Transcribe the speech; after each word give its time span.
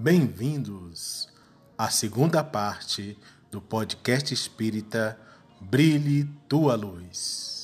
Bem-vindos 0.00 1.28
à 1.76 1.90
segunda 1.90 2.44
parte 2.44 3.18
do 3.50 3.60
podcast 3.60 4.32
espírita 4.32 5.18
Brilhe 5.60 6.22
Tua 6.48 6.76
Luz. 6.76 7.57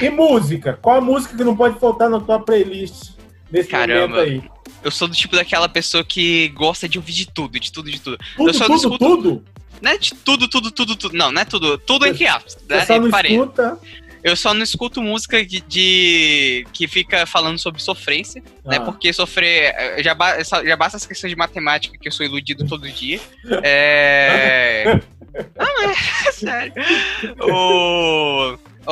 E 0.00 0.10
música? 0.10 0.78
Qual 0.80 0.96
a 0.96 1.00
música 1.00 1.36
que 1.36 1.44
não 1.44 1.56
pode 1.56 1.78
faltar 1.78 2.08
na 2.08 2.20
tua 2.20 2.38
playlist 2.40 3.10
nesse 3.50 3.68
Caramba. 3.68 4.16
momento 4.18 4.44
aí? 4.44 4.50
Eu 4.82 4.90
sou 4.90 5.06
do 5.08 5.14
tipo 5.14 5.36
daquela 5.36 5.68
pessoa 5.68 6.02
que 6.02 6.48
gosta 6.48 6.88
de 6.88 6.96
ouvir 6.98 7.12
de 7.12 7.26
tudo, 7.30 7.58
de 7.60 7.70
tudo, 7.70 7.90
de 7.90 8.00
tudo. 8.00 8.18
Tudo, 8.36 8.48
eu 8.48 8.54
só 8.54 8.66
não 8.68 8.76
tudo, 8.78 8.94
escuto. 8.94 8.98
tudo? 9.16 9.44
Não 9.82 9.90
é 9.92 9.98
de 9.98 10.14
tudo, 10.14 10.48
tudo, 10.48 10.70
tudo, 10.70 10.96
tudo. 10.96 11.16
Não, 11.16 11.30
não 11.30 11.42
é 11.42 11.44
tudo. 11.44 11.76
Tudo 11.78 12.06
entre 12.06 12.26
aspas. 12.26 12.56
Né? 12.68 12.84
Só 12.86 12.92
não 12.94 12.98
Entre 13.00 13.10
parênteses. 13.10 13.42
escuta? 13.42 13.78
Eu 14.22 14.36
só 14.36 14.52
não 14.52 14.62
escuto 14.62 15.00
música 15.02 15.42
de, 15.44 15.60
de- 15.62 16.66
que 16.74 16.86
fica 16.86 17.24
falando 17.24 17.58
sobre 17.58 17.80
sofrência, 17.82 18.42
né? 18.66 18.76
Ah. 18.76 18.80
Porque 18.80 19.10
sofrer. 19.14 19.74
eh, 19.74 20.02
Já, 20.02 20.14
ba- 20.14 20.36
já 20.42 20.76
basta 20.76 20.98
as 20.98 21.06
questões 21.06 21.30
de 21.30 21.36
matemática, 21.36 21.96
que 21.98 22.06
eu 22.08 22.12
sou 22.12 22.24
iludido 22.26 22.66
todo 22.66 22.88
dia. 22.90 23.18
É. 23.62 25.00
Não, 25.56 25.90
é 25.90 26.32
sério. 26.32 26.72
O- 27.40 27.46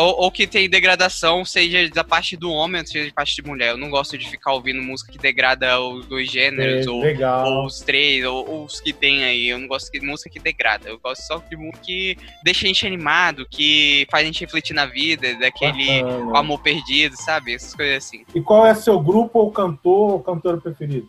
Ou, 0.01 0.15
ou 0.23 0.31
que 0.31 0.47
tem 0.47 0.71
degradação, 0.71 1.45
seja 1.45 1.89
da 1.91 2.05
parte 2.05 2.37
do 2.37 2.53
homem, 2.53 2.87
seja 2.87 3.09
da 3.09 3.13
parte 3.15 3.35
de 3.35 3.43
mulher. 3.43 3.71
Eu 3.71 3.77
não 3.77 3.91
gosto 3.91 4.17
de 4.17 4.31
ficar 4.31 4.53
ouvindo 4.53 4.81
música 4.81 5.11
que 5.11 5.19
degrada 5.19 5.81
os 5.81 6.07
dois 6.07 6.31
gêneros, 6.31 6.87
É, 6.87 6.89
ou, 6.91 7.03
ou 7.45 7.67
os 7.67 7.81
três, 7.81 8.25
ou, 8.25 8.49
ou 8.49 8.65
os 8.65 8.81
que 8.81 8.93
tem 8.93 9.25
aí. 9.25 9.49
Eu 9.49 9.59
não 9.59 9.67
gosto 9.67 9.91
de 9.91 10.01
música 10.01 10.31
que 10.31 10.39
degrada. 10.39 10.89
Eu 10.89 11.01
gosto 11.01 11.23
só 11.23 11.39
de 11.39 11.57
música 11.57 11.81
que 11.85 12.17
deixa 12.45 12.65
a 12.65 12.69
gente 12.69 12.87
animado, 12.87 13.45
que 13.51 14.07
faz 14.09 14.23
a 14.23 14.27
gente 14.27 14.41
refletir 14.41 14.73
na 14.73 14.87
vida, 14.87 15.35
daquele 15.35 16.01
Bacana. 16.05 16.39
amor 16.39 16.61
perdido, 16.63 17.17
sabe? 17.17 17.55
Essas 17.55 17.75
coisas 17.75 17.97
assim. 17.97 18.25
E 18.33 18.41
qual 18.41 18.65
é 18.65 18.75
seu 18.77 19.01
grupo 19.01 19.41
ou 19.41 19.51
cantor 19.51 20.13
ou 20.13 20.23
cantora 20.23 20.59
preferido? 20.59 21.09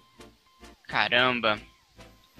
Caramba. 0.87 1.59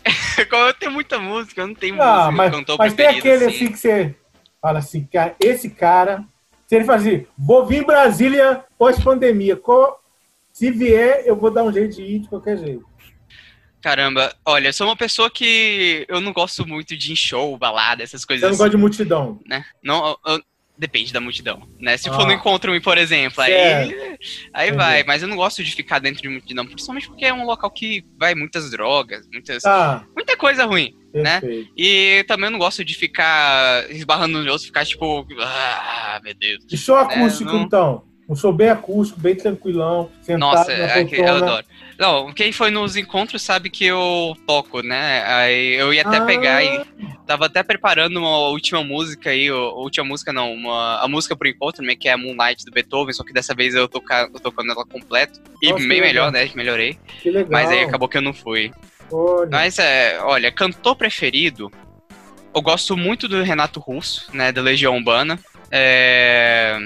Como 0.50 0.64
eu 0.64 0.74
tenho 0.74 0.92
muita 0.92 1.20
música, 1.20 1.62
eu 1.62 1.68
não 1.68 1.76
tenho 1.76 2.02
Ah, 2.02 2.32
música 2.32 2.32
mas, 2.32 2.52
cantor 2.52 2.78
mas 2.80 2.94
tem 2.96 3.06
preferido. 3.06 3.36
aquele 3.36 3.56
assim 3.56 3.72
que 3.72 3.78
você 3.78 4.16
fala 4.62 4.80
assim, 4.80 5.06
cara, 5.06 5.36
esse 5.40 5.70
cara, 5.70 6.26
se 6.70 6.76
ele 6.76 6.86
fazer, 6.86 7.28
vou 7.36 7.66
vir 7.66 7.84
Brasília 7.84 8.64
pós-pandemia, 8.78 9.60
se 10.54 10.70
vier, 10.70 11.24
eu 11.26 11.36
vou 11.36 11.50
dar 11.50 11.64
um 11.64 11.74
jeito 11.74 11.96
de 11.96 12.04
ir 12.04 12.20
de 12.20 12.30
qualquer 12.30 12.60
jeito. 12.60 12.86
Caramba, 13.82 14.36
olha, 14.46 14.68
eu 14.68 14.74
sou 14.74 14.86
uma 14.86 14.96
pessoa 14.96 15.32
que 15.32 16.06
eu 16.08 16.22
não 16.22 16.32
gosto 16.32 16.68
muito 16.68 16.96
de 16.96 17.16
show, 17.16 17.58
balada, 17.58 18.04
essas 18.04 18.24
coisas 18.24 18.42
Você 18.42 18.46
não 18.46 18.52
assim, 18.52 18.58
gosta 18.60 18.70
de 18.70 18.78
multidão. 18.78 19.40
né? 19.48 19.66
Não, 19.84 20.10
eu- 20.10 20.20
eu- 20.34 20.44
depende 20.80 21.12
da 21.12 21.20
multidão, 21.20 21.68
né? 21.78 21.98
Se 21.98 22.10
Ah. 22.10 22.14
for 22.14 22.26
no 22.26 22.32
encontro, 22.32 22.80
por 22.82 22.98
exemplo, 22.98 23.44
aí, 23.44 23.54
aí 24.54 24.70
Entendi. 24.70 24.78
vai. 24.78 25.04
Mas 25.04 25.22
eu 25.22 25.28
não 25.28 25.36
gosto 25.36 25.62
de 25.64 25.72
ficar 25.76 26.00
dentro 26.00 26.22
de 26.22 26.30
multidão, 26.30 26.66
principalmente 26.66 27.08
porque 27.08 27.26
é 27.26 27.34
um 27.34 27.46
local 27.46 27.70
que 27.70 28.04
vai 28.18 28.34
muitas 28.34 28.72
drogas, 28.72 29.28
muitas, 29.32 29.62
Tá, 29.62 30.06
muita 30.16 30.38
coisa 30.38 30.66
ruim. 30.66 30.96
Né? 31.14 31.42
perfeito. 31.42 31.72
E 31.76 32.24
também 32.28 32.46
eu 32.46 32.52
não 32.52 32.60
gosto 32.60 32.86
de 32.86 32.94
ficar 32.96 33.90
esbarrando 33.90 34.38
nos 34.38 34.46
outros, 34.48 34.66
ficar 34.66 34.86
tipo, 34.86 35.26
ah, 35.42 36.22
meu 36.24 36.34
Deus. 36.36 36.64
E 36.72 36.78
show 36.78 36.96
acústico, 36.96 37.52
não- 37.52 37.64
então? 37.64 38.04
Um 38.30 38.36
show 38.36 38.54
bem 38.54 38.70
acústico, 38.70 39.20
bem 39.20 39.34
tranquilão, 39.34 40.12
sentado 40.22 40.40
Nossa, 40.40 40.78
na 40.78 40.84
é 40.86 41.04
que 41.04 41.16
eu 41.16 41.24
poltrona. 41.24 41.46
adoro. 41.48 41.66
Não, 41.98 42.32
quem 42.32 42.52
foi 42.52 42.70
nos 42.70 42.96
encontros 42.96 43.42
sabe 43.42 43.72
que 43.72 43.84
eu 43.84 44.38
toco, 44.46 44.82
né? 44.84 45.24
Aí 45.26 45.74
eu 45.74 45.92
ia 45.92 46.04
até 46.04 46.18
Ah. 46.18 46.26
pegar 46.26 46.64
e 46.64 46.80
tava 47.30 47.46
até 47.46 47.62
preparando 47.62 48.18
uma 48.18 48.48
última 48.48 48.84
música 48.84 49.30
aí, 49.30 49.52
última 49.52 50.04
música 50.04 50.34
não, 50.34 50.52
uma, 50.52 51.00
a 51.00 51.08
música 51.08 51.36
pro 51.36 51.48
encontro, 51.48 51.86
né, 51.86 51.96
que 51.96 52.10
é 52.10 52.14
a 52.14 52.18
Moonlight 52.18 52.66
do 52.66 52.72
Beethoven, 52.72 53.14
só 53.14 53.24
que 53.24 53.32
dessa 53.32 53.54
vez 53.54 53.76
eu 53.76 53.88
tô, 53.88 54.02
eu 54.34 54.40
tocando 54.40 54.72
ela 54.72 54.84
completa. 54.84 55.40
E 55.62 55.70
Nossa, 55.70 55.88
bem 55.88 55.98
que 55.98 56.08
melhor, 56.08 56.32
né? 56.32 56.50
Melhorei. 56.56 56.98
Que 57.22 57.30
legal. 57.30 57.52
Mas 57.52 57.70
aí 57.70 57.84
acabou 57.84 58.10
que 58.10 58.18
eu 58.18 58.22
não 58.24 58.34
fui. 58.34 58.72
Olha. 59.12 59.48
Mas 59.52 59.78
é, 59.78 60.18
olha, 60.24 60.52
cantor 60.52 60.96
preferido, 60.96 61.72
eu 62.52 62.64
gosto 62.64 62.98
muito 62.98 63.28
do 63.28 63.44
Renato 63.44 63.80
Russo, 63.80 64.28
né, 64.34 64.52
da 64.52 64.64
Legião 64.64 64.98
Urbana. 64.98 65.38
É... 65.70 66.80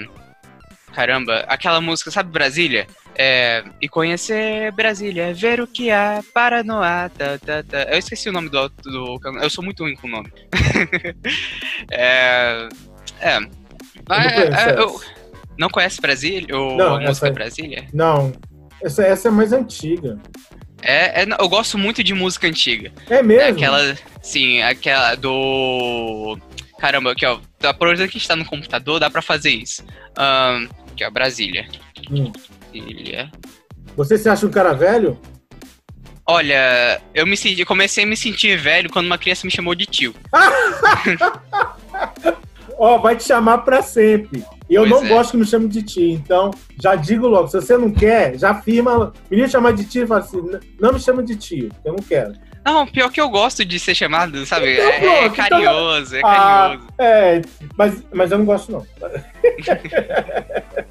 Caramba, 0.94 1.44
aquela 1.48 1.80
música, 1.80 2.10
sabe 2.10 2.30
Brasília? 2.30 2.86
É... 3.16 3.64
E 3.82 3.88
conhecer 3.88 4.70
Brasília, 4.72 5.34
ver 5.34 5.60
o 5.60 5.66
que 5.66 5.90
há, 5.90 6.22
Paranoá, 6.32 7.08
tá, 7.08 7.36
tá, 7.38 7.62
tá. 7.64 7.82
Eu 7.90 7.98
esqueci 7.98 8.28
o 8.28 8.32
nome 8.32 8.48
do, 8.48 8.68
do 8.68 9.18
eu 9.42 9.50
sou 9.50 9.64
muito 9.64 9.82
ruim 9.82 9.96
com 9.96 10.06
o 10.06 10.10
nome. 10.10 10.32
é... 11.90 12.68
É... 13.20 13.38
Ah, 14.08 14.24
Eu 14.26 14.28
não 14.28 14.30
conheço 14.30 14.40
é, 14.40 14.48
essa. 14.48 14.70
eu- 14.70 15.00
Não 15.58 15.68
conhece 15.68 16.00
Brasília? 16.00 16.56
Ou 16.56 16.76
Não, 16.76 16.96
a 16.96 17.00
música 17.00 17.26
essa. 17.26 17.34
Brasília? 17.34 17.86
Não, 17.92 18.32
essa, 18.82 19.02
essa 19.04 19.28
é 19.28 19.30
mais 19.30 19.52
antiga. 19.52 20.18
É, 20.82 21.22
é, 21.22 21.26
eu 21.38 21.48
gosto 21.48 21.78
muito 21.78 22.04
de 22.04 22.12
música 22.12 22.46
antiga. 22.46 22.92
É 23.08 23.22
mesmo? 23.22 23.42
É 23.42 23.48
aquela. 23.48 23.96
Sim, 24.22 24.60
aquela 24.62 25.14
do. 25.14 26.38
Caramba, 26.78 27.12
aqui, 27.12 27.24
ó. 27.24 27.38
Aproveitando 27.62 28.08
que 28.10 28.16
a 28.16 28.20
gente 28.20 28.28
tá 28.28 28.36
no 28.36 28.44
computador, 28.44 29.00
dá 29.00 29.08
pra 29.08 29.22
fazer 29.22 29.50
isso. 29.50 29.82
Ahn, 30.18 30.68
aqui, 30.94 31.04
ó, 31.04 31.10
Brasília. 31.10 31.66
Hum. 32.10 32.32
Brasília. 32.72 33.30
Você 33.96 34.16
se 34.18 34.28
acha 34.28 34.46
um 34.46 34.50
cara 34.50 34.72
velho? 34.72 35.18
Olha, 36.26 37.00
eu 37.14 37.26
me 37.26 37.36
senti, 37.36 37.64
comecei 37.66 38.04
a 38.04 38.06
me 38.06 38.16
sentir 38.16 38.56
velho 38.56 38.90
quando 38.90 39.04
uma 39.06 39.18
criança 39.18 39.46
me 39.46 39.50
chamou 39.52 39.74
de 39.74 39.84
tio. 39.84 40.14
Ó, 42.76 42.98
vai 42.98 43.14
te 43.16 43.24
chamar 43.24 43.58
pra 43.58 43.82
sempre. 43.82 44.44
E 44.68 44.74
eu 44.74 44.82
Pois 44.88 44.90
não 44.90 45.04
é. 45.04 45.08
gosto 45.08 45.30
que 45.32 45.36
me 45.36 45.44
chame 45.46 45.68
de 45.68 45.82
tio, 45.82 46.10
então 46.10 46.50
já 46.82 46.96
digo 46.96 47.28
logo, 47.28 47.46
se 47.48 47.60
você 47.60 47.76
não 47.76 47.90
quer, 47.92 48.36
já 48.38 48.50
afirma. 48.50 49.12
Menino 49.30 49.48
chamar 49.48 49.72
de 49.74 49.84
tio 49.84 50.04
e 50.04 50.06
fala 50.06 50.20
assim: 50.22 50.38
"N- 50.38 50.58
não 50.80 50.92
me 50.92 50.98
chama 50.98 51.22
de 51.22 51.36
tio, 51.36 51.70
eu 51.84 51.92
não 51.92 52.02
quero. 52.02 52.32
Não, 52.64 52.86
pior 52.86 53.10
que 53.12 53.20
eu 53.20 53.28
gosto 53.28 53.62
de 53.64 53.78
ser 53.78 53.94
chamado, 53.94 54.44
sabe? 54.46 54.72
Então 54.72 54.88
é, 54.88 54.96
é 54.96 55.00
pronto, 55.00 55.18
então- 55.34 55.34
carinhoso, 55.60 56.16
é 56.16 56.20
Ah, 56.24 56.66
carinhoso. 56.70 56.88
é, 56.98 57.42
mas, 57.76 58.02
mas 58.12 58.32
eu 58.32 58.38
não 58.38 58.44
gosto, 58.46 58.72
não. 58.72 58.86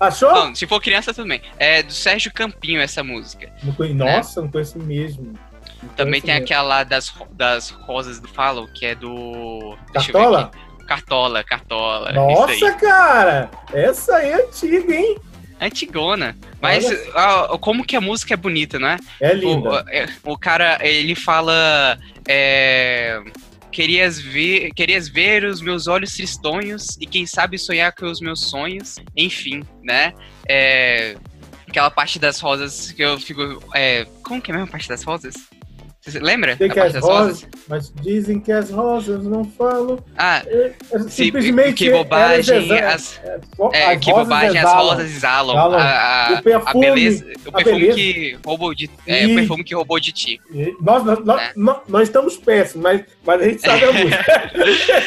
Achou? 0.00 0.32
Bom, 0.32 0.54
se 0.54 0.66
for 0.66 0.80
criança, 0.80 1.12
tudo 1.12 1.28
bem. 1.28 1.40
É 1.58 1.82
do 1.82 1.92
Sérgio 1.92 2.32
Campinho 2.32 2.80
essa 2.80 3.02
música. 3.02 3.50
Não 3.62 3.72
conhe- 3.72 3.94
Nossa, 3.94 4.40
não 4.40 4.48
conheço 4.50 4.78
mesmo. 4.78 5.34
Não 5.82 5.88
Também 5.90 6.20
conheço 6.20 6.26
tem 6.26 6.34
mesmo. 6.34 6.44
aquela 6.46 6.84
das, 6.84 7.12
das 7.32 7.70
rosas 7.70 8.20
do 8.20 8.28
Follow, 8.28 8.68
que 8.68 8.86
é 8.86 8.94
do. 8.94 9.76
Cartola? 9.92 10.50
Cartola, 10.86 11.44
Cartola. 11.44 12.12
Nossa, 12.12 12.72
cara! 12.74 13.50
Essa 13.72 14.16
aí 14.16 14.30
é 14.30 14.44
antiga, 14.46 14.94
hein? 14.94 15.18
Antigona. 15.60 16.36
Mas 16.60 16.84
Olha 16.86 17.10
ah, 17.16 17.58
como 17.60 17.84
que 17.84 17.96
a 17.96 18.00
música 18.00 18.32
é 18.34 18.36
bonita, 18.36 18.78
né? 18.78 18.96
É 19.20 19.32
O, 19.32 19.34
linda. 19.34 19.84
é, 19.90 20.06
o 20.24 20.38
cara, 20.38 20.78
ele 20.80 21.14
fala. 21.16 21.98
É, 22.26 23.20
querias, 23.78 24.18
ver, 24.18 24.72
querias 24.74 25.08
ver 25.08 25.44
os 25.44 25.60
meus 25.60 25.86
olhos 25.86 26.12
tristonhos 26.12 26.96
e 27.00 27.06
quem 27.06 27.24
sabe 27.26 27.56
sonhar 27.56 27.94
com 27.94 28.06
os 28.06 28.20
meus 28.20 28.40
sonhos. 28.40 28.96
Enfim, 29.16 29.62
né? 29.84 30.12
É, 30.48 31.16
aquela 31.64 31.88
parte 31.88 32.18
das 32.18 32.40
rosas 32.40 32.90
que 32.90 33.00
eu 33.00 33.20
fico. 33.20 33.62
É, 33.72 34.04
como 34.24 34.42
que 34.42 34.50
é 34.50 34.54
a 34.54 34.58
mesma 34.58 34.68
parte 34.68 34.88
das 34.88 35.04
rosas? 35.04 35.34
Você 36.10 36.18
lembra? 36.20 36.56
Sei 36.56 36.68
A 36.68 36.72
que 36.72 36.80
as 36.80 36.92
das 36.94 37.02
rosas, 37.02 37.46
mas 37.68 37.92
dizem 38.00 38.40
que 38.40 38.50
as 38.52 38.70
rosas 38.70 39.24
não 39.24 39.44
falam. 39.44 39.98
Ah, 40.16 40.42
É, 40.46 40.72
é 40.92 40.98
sim, 41.00 41.08
simplesmente 41.08 41.74
que 41.84 41.90
bobagem. 41.90 42.72
As, 42.82 43.20
é, 43.22 43.40
é, 43.72 43.86
as 43.92 43.98
que 44.00 44.10
rosas 44.10 44.28
bobagem, 44.28 44.58
as 44.58 44.64
exalam. 44.64 44.86
rosas 44.88 45.10
exalam. 45.10 45.56
Exalam. 45.56 45.78
A, 45.78 46.26
a, 46.28 46.32
O 46.32 46.36
a 46.36 46.42
perfume, 46.42 46.86
beleza. 46.86 47.24
O 47.24 47.48
a 47.48 47.52
perfume 47.52 47.78
beleza. 47.80 47.94
que 47.96 48.38
roubou 48.44 48.74
de. 48.74 48.90
É, 49.06 49.24
E- 49.24 49.32
o 49.32 49.34
perfume 49.36 49.64
que 49.64 49.74
roubou 49.74 50.00
de 50.00 50.12
ti. 50.12 50.40
E 50.52 50.74
Nós, 50.80 51.04
nós, 51.04 51.24
nós, 51.24 51.40
É. 51.42 51.52
nós- 51.56 51.80
nós 51.88 52.02
estamos 52.04 52.36
péssimos, 52.36 52.82
mas, 52.82 53.02
mas 53.24 53.40
a 53.40 53.44
gente 53.44 53.60
sabe 53.60 53.84
a 53.84 53.92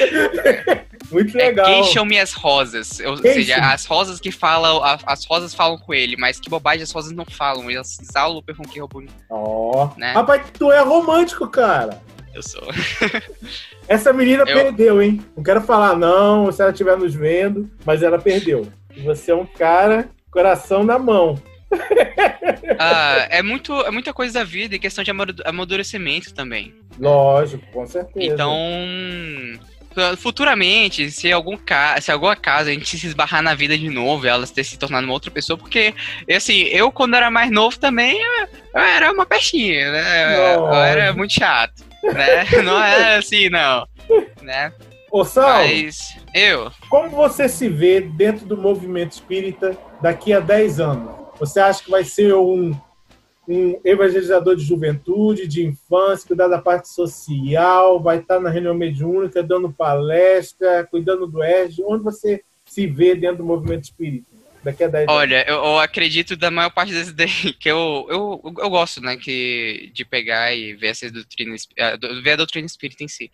música. 0.05 0.85
Muito 1.11 1.37
É, 1.37 1.47
legal. 1.47 1.65
queixam-me 1.65 2.17
as 2.19 2.33
rosas. 2.33 2.99
Ou 3.01 3.17
seja, 3.17 3.57
as 3.57 3.85
rosas 3.85 4.19
que 4.19 4.31
falam, 4.31 4.83
a- 4.83 4.97
as 5.05 5.25
rosas 5.25 5.53
falam 5.53 5.77
com 5.77 5.93
ele, 5.93 6.15
mas 6.17 6.39
que 6.39 6.49
bobagem, 6.49 6.83
as 6.83 6.91
rosas 6.91 7.11
não 7.11 7.25
falam. 7.25 7.69
Elas 7.69 7.99
exalam 7.99 8.37
o 8.37 8.41
perfume 8.43 8.67
que 8.69 8.79
roubou. 8.79 9.03
Ó. 9.29 9.89
Né? 9.97 10.13
Rapaz, 10.13 10.41
tu 10.57 10.71
é 10.71 10.79
romântico, 10.81 11.47
cara. 11.47 12.01
Eu 12.33 12.41
sou. 12.41 12.63
Essa 13.87 14.13
menina 14.13 14.43
Eu- 14.47 14.55
perdeu, 14.55 15.01
hein? 15.01 15.21
Não 15.35 15.43
quero 15.43 15.59
falar 15.61 15.97
não, 15.97 16.49
se 16.51 16.61
ela 16.61 16.71
estiver 16.71 16.97
nos 16.97 17.13
vendo, 17.13 17.69
mas 17.85 18.01
ela 18.01 18.17
perdeu. 18.17 18.67
Você 19.03 19.31
é 19.31 19.35
um 19.35 19.45
cara, 19.45 20.09
coração 20.31 20.83
na 20.83 20.97
mão. 20.97 21.41
Ah, 22.83 23.27
é, 23.29 23.43
muito, 23.43 23.73
é 23.81 23.91
muita 23.91 24.11
coisa 24.13 24.33
da 24.33 24.43
vida 24.43 24.75
e 24.75 24.79
questão 24.79 25.03
de 25.03 25.11
amadu- 25.11 25.43
amadurecimento 25.45 26.33
também. 26.33 26.73
Lógico, 26.99 27.63
com 27.71 27.85
certeza. 27.85 28.33
Então, 28.33 28.51
futuramente, 30.17 31.11
se 31.11 31.31
algum 31.31 31.57
ca... 31.57 31.99
se 31.99 32.11
alguma 32.11 32.35
casa 32.35 32.69
a 32.69 32.73
gente 32.73 32.97
se 32.97 33.07
esbarrar 33.07 33.41
na 33.41 33.53
vida 33.53 33.77
de 33.77 33.89
novo 33.89 34.27
elas 34.27 34.51
ter 34.51 34.63
se 34.63 34.77
tornado 34.77 35.05
uma 35.05 35.13
outra 35.13 35.31
pessoa, 35.31 35.57
porque, 35.57 35.93
assim, 36.29 36.63
eu 36.63 36.91
quando 36.91 37.15
era 37.15 37.29
mais 37.29 37.51
novo 37.51 37.77
também, 37.77 38.17
eu, 38.73 38.81
era 38.81 39.11
uma 39.11 39.25
peixinha, 39.25 39.91
né? 39.91 40.55
Eu, 40.55 40.65
eu 40.65 40.73
era 40.73 41.13
muito 41.13 41.33
chato, 41.33 41.83
né? 42.03 42.45
Não 42.63 42.81
é 42.81 43.17
assim, 43.17 43.49
não, 43.49 43.87
né? 44.41 44.71
Ô, 45.11 45.25
Sal, 45.25 45.59
Mas, 45.59 46.17
eu, 46.33 46.71
como 46.89 47.09
você 47.09 47.49
se 47.49 47.67
vê 47.67 47.99
dentro 47.99 48.45
do 48.45 48.55
movimento 48.55 49.11
espírita 49.11 49.77
daqui 50.01 50.31
a 50.31 50.39
10 50.39 50.79
anos? 50.79 51.11
Você 51.37 51.59
acha 51.59 51.83
que 51.83 51.91
vai 51.91 52.05
ser 52.05 52.33
um, 52.33 52.71
um 53.51 53.79
evangelizador 53.83 54.55
de 54.55 54.63
juventude, 54.63 55.47
de 55.47 55.65
infância, 55.65 56.27
cuidar 56.27 56.47
da 56.47 56.61
parte 56.61 56.87
social, 56.89 58.01
vai 58.01 58.19
estar 58.19 58.39
na 58.39 58.49
reunião 58.49 58.73
mediúnica, 58.73 59.43
dando 59.43 59.71
palestra, 59.71 60.87
cuidando 60.89 61.27
do 61.27 61.43
ERG? 61.43 61.83
Onde 61.85 62.03
você 62.03 62.41
se 62.65 62.87
vê 62.87 63.13
dentro 63.15 63.39
do 63.39 63.43
movimento 63.43 63.83
espírita 63.83 64.27
daqui 64.63 64.83
a 64.83 64.87
10 64.87 65.09
anos? 65.09 65.19
olha, 65.21 65.45
eu, 65.47 65.55
eu 65.55 65.79
acredito 65.79 66.37
da 66.37 66.49
maior 66.51 66.69
parte 66.69 66.93
das 66.93 67.09
ideias 67.09 67.33
que 67.59 67.69
eu, 67.69 68.07
eu, 68.09 68.41
eu 68.59 68.69
gosto, 68.69 69.01
né, 69.01 69.17
que, 69.17 69.91
de 69.93 70.05
pegar 70.05 70.55
e 70.55 70.73
ver 70.75 70.87
essa 70.87 71.11
doutrina, 71.11 71.55
do- 71.99 72.21
ver 72.23 72.31
a 72.31 72.35
doutrina 72.37 72.65
espírita 72.65 73.03
em 73.03 73.07
si. 73.07 73.29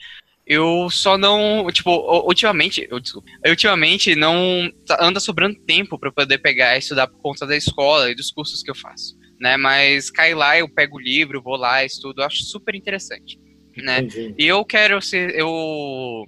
Eu 0.46 0.88
só 0.90 1.18
não, 1.18 1.68
tipo, 1.74 1.92
ultimamente, 2.26 2.88
eu, 2.90 3.02
desculpa, 3.02 3.30
ultimamente 3.46 4.16
não 4.16 4.72
tá- 4.86 4.98
anda 5.02 5.20
sobrando 5.20 5.60
tempo 5.60 6.00
para 6.00 6.10
poder 6.12 6.38
pegar 6.38 6.76
e 6.76 6.80
estudar 6.80 7.06
por 7.08 7.20
conta 7.22 7.46
da 7.46 7.56
escola 7.56 8.10
e 8.10 8.16
dos 8.16 8.32
cursos 8.32 8.64
que 8.64 8.72
eu 8.72 8.76
faço, 8.76 9.18
né? 9.40 9.58
Mas 9.58 10.10
cai 10.10 10.34
lá, 10.34 10.58
eu 10.58 10.68
pego 10.70 10.98
o 10.98 11.02
livro, 11.02 11.42
vou 11.42 11.56
lá, 11.56 11.84
estudo, 11.84 12.24
acho 12.24 12.44
super 12.44 12.76
interessante, 12.76 13.40
né? 13.78 14.00
Entendi. 14.00 14.36
E 14.38 14.48
eu 14.48 14.64
quero 14.66 15.02
ser. 15.02 15.36
Eu. 15.36 16.26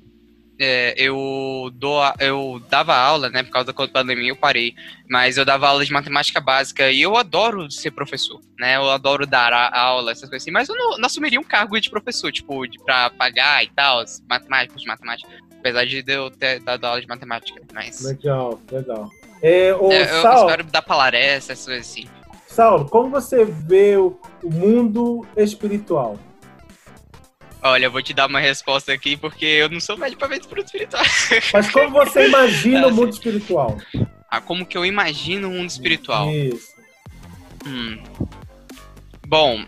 é, 0.61 0.93
eu, 0.97 1.71
dou, 1.73 2.01
eu 2.19 2.61
dava 2.69 2.93
aula, 2.95 3.29
né? 3.29 3.43
Por 3.43 3.51
causa 3.51 3.71
da 3.71 3.87
pandemia, 3.87 4.29
eu 4.29 4.35
parei. 4.35 4.73
Mas 5.09 5.37
eu 5.37 5.45
dava 5.45 5.67
aula 5.69 5.85
de 5.85 5.91
matemática 5.91 6.41
básica 6.41 6.91
e 6.91 7.01
eu 7.01 7.15
adoro 7.15 7.71
ser 7.71 7.91
professor, 7.91 8.39
né? 8.59 8.75
Eu 8.75 8.89
adoro 8.89 9.25
dar 9.25 9.53
a- 9.53 9.79
aula, 9.79 10.11
essas 10.11 10.29
coisas 10.29 10.43
assim. 10.43 10.51
Mas 10.51 10.67
eu 10.69 10.75
não, 10.75 10.97
não 10.97 11.05
assumiria 11.05 11.39
um 11.39 11.43
cargo 11.43 11.79
de 11.79 11.89
professor, 11.89 12.31
tipo, 12.31 12.67
de, 12.67 12.77
pra 12.83 13.09
pagar 13.09 13.63
e 13.63 13.69
tal, 13.69 14.03
matemáticos 14.29 14.81
de 14.81 14.87
matemática. 14.87 15.29
Apesar 15.59 15.85
de 15.85 16.03
eu 16.07 16.29
ter 16.29 16.59
dado 16.61 16.85
aula 16.85 17.01
de 17.01 17.07
matemática. 17.07 17.61
Mas. 17.73 18.01
Legal, 18.01 18.61
legal. 18.71 19.09
É, 19.41 19.73
ô, 19.73 19.91
é, 19.91 20.01
eu 20.03 20.21
Saulo, 20.21 20.49
espero 20.49 20.63
dar 20.65 20.81
palestra, 20.81 21.53
essas 21.53 21.65
coisas 21.65 21.87
assim. 21.89 22.07
Saulo, 22.49 22.85
como 22.89 23.11
você 23.11 23.45
vê 23.45 23.95
o, 23.95 24.19
o 24.43 24.49
mundo 24.49 25.25
espiritual? 25.37 26.19
Olha, 27.61 27.85
eu 27.85 27.91
vou 27.91 28.01
te 28.01 28.11
dar 28.11 28.27
uma 28.27 28.39
resposta 28.39 28.91
aqui, 28.91 29.15
porque 29.15 29.45
eu 29.45 29.69
não 29.69 29.79
sou 29.79 29.95
velho 29.95 30.17
pra 30.17 30.27
ver 30.27 30.39
tudo 30.39 30.59
espiritual. 30.59 31.03
Mas 31.53 31.69
como 31.69 31.91
você 31.91 32.27
imagina 32.27 32.87
o 32.87 32.91
mundo 32.91 33.11
espiritual? 33.11 33.77
Ah, 34.29 34.41
como 34.41 34.65
que 34.65 34.75
eu 34.75 34.83
imagino 34.83 35.47
um 35.47 35.57
mundo 35.57 35.69
espiritual? 35.69 36.29
Isso. 36.31 36.73
Hum. 37.67 38.01
Bom, 39.27 39.63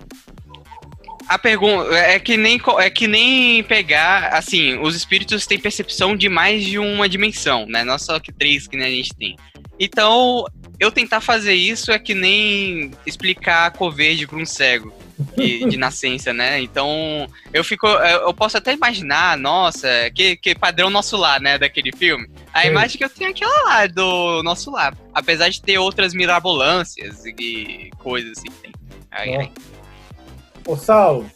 a 1.28 1.38
pergunta 1.38 1.94
é 1.96 2.20
que 2.20 2.36
nem 2.36 2.60
é 2.80 2.90
que 2.90 3.08
nem 3.08 3.64
pegar 3.64 4.30
assim, 4.34 4.80
os 4.80 4.96
espíritos 4.96 5.46
têm 5.46 5.60
percepção 5.60 6.16
de 6.16 6.28
mais 6.28 6.64
de 6.64 6.80
uma 6.80 7.08
dimensão, 7.08 7.68
né? 7.68 7.84
Não 7.84 8.00
só 8.00 8.20
que 8.20 8.32
três 8.32 8.68
que 8.68 8.76
nem 8.76 8.88
a 8.88 8.90
gente 8.90 9.14
tem. 9.16 9.36
Então, 9.80 10.46
eu 10.82 10.92
tentar 10.92 11.22
fazer 11.22 11.54
isso 11.54 11.92
é 11.92 12.00
que 12.00 12.16
nem 12.16 12.90
explicar 13.06 13.68
a 13.68 13.70
cor 13.70 13.94
verde 13.94 14.26
para 14.26 14.40
um 14.40 14.46
cego 14.48 14.92
de, 15.38 15.70
de 15.70 15.78
nascença, 15.78 16.34
né? 16.34 16.60
Então, 16.60 17.28
eu 17.54 17.64
fico 17.64 17.86
eu 17.86 18.34
posso 18.34 18.58
até 18.58 18.74
imaginar, 18.74 19.38
nossa, 19.38 19.88
que, 20.16 20.36
que 20.36 20.56
padrão 20.56 20.90
nosso 20.90 21.16
lar, 21.16 21.40
né, 21.40 21.60
daquele 21.60 21.92
filme. 21.96 22.28
A 22.52 22.64
Sim. 22.64 22.70
imagem 22.70 22.98
que 22.98 23.06
eu 23.06 23.10
tenho 23.12 23.28
é 23.28 23.32
aquela 23.32 23.64
lá 23.64 23.86
do 23.86 24.42
nosso 24.42 24.72
lar, 24.72 24.98
apesar 25.14 25.50
de 25.50 25.62
ter 25.62 25.78
outras 25.78 26.16
mirabolâncias 26.16 27.24
e 27.28 27.92
coisas 28.00 28.40
assim. 28.40 28.50
que 28.50 28.62
tem. 28.64 28.72
Ai, 29.12 29.36
ai. 29.36 29.52
Ô, 30.66 30.76
Saulo, 30.76 31.30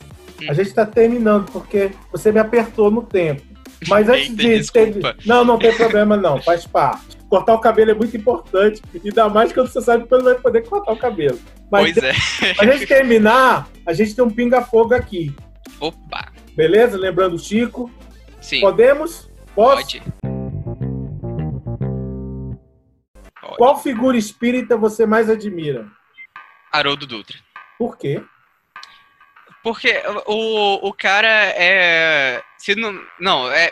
a 0.49 0.53
gente 0.53 0.69
está 0.69 0.87
terminando 0.87 1.51
porque 1.51 1.91
você 2.11 2.31
me 2.31 2.39
apertou 2.39 2.89
no 2.89 3.03
tempo. 3.03 3.43
Mas 3.87 4.09
antes 4.09 4.29
Eita, 4.29 4.41
de. 4.41 4.57
desculpa. 4.57 5.15
Não, 5.23 5.45
não 5.45 5.59
tem 5.59 5.75
problema, 5.75 6.17
não. 6.17 6.41
Faz 6.41 6.65
parte. 6.65 7.14
Cortar 7.29 7.53
o 7.53 7.59
cabelo 7.59 7.91
é 7.91 7.93
muito 7.93 8.15
importante, 8.15 8.81
ainda 9.03 9.27
mais 9.29 9.51
quando 9.51 9.67
você 9.67 9.81
sabe 9.81 10.05
não 10.09 10.23
vai 10.23 10.35
poder 10.35 10.61
cortar 10.67 10.91
o 10.91 10.97
cabelo. 10.97 11.39
Mas 11.71 11.93
Pois 11.93 11.97
é. 11.97 12.53
pra 12.53 12.71
gente 12.71 12.87
terminar, 12.87 13.67
a 13.85 13.93
gente 13.93 14.15
tem 14.15 14.23
um 14.23 14.29
pinga-fogo 14.29 14.93
aqui. 14.93 15.35
Opa. 15.79 16.31
Beleza? 16.55 16.97
Lembrando 16.97 17.35
o 17.35 17.39
Chico. 17.39 17.91
Sim, 18.39 18.61
Podemos? 18.61 19.29
Posso? 19.55 19.75
Pode. 19.75 20.03
Qual 23.57 23.81
figura 23.81 24.17
espírita 24.17 24.77
você 24.77 25.05
mais 25.05 25.29
admira? 25.29 25.87
Haroldo 26.71 27.07
Dutra. 27.07 27.37
Por 27.77 27.97
quê? 27.97 28.21
Porque 29.65 29.99
o, 30.27 30.89
o 30.89 30.93
cara 30.93 31.27
é. 31.27 32.39
Se 32.55 32.75
não, 32.75 33.01
não, 33.19 33.51
é 33.51 33.71